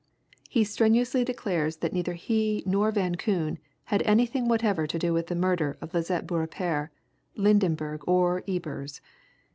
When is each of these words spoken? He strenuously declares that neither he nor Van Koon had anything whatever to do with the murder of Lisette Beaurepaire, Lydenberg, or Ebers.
He 0.49 0.63
strenuously 0.63 1.23
declares 1.23 1.77
that 1.77 1.93
neither 1.93 2.13
he 2.13 2.63
nor 2.65 2.89
Van 2.89 3.13
Koon 3.13 3.59
had 3.83 4.01
anything 4.01 4.47
whatever 4.47 4.87
to 4.87 4.97
do 4.97 5.13
with 5.13 5.27
the 5.27 5.35
murder 5.35 5.77
of 5.79 5.93
Lisette 5.93 6.25
Beaurepaire, 6.25 6.89
Lydenberg, 7.37 8.01
or 8.07 8.41
Ebers. 8.47 8.99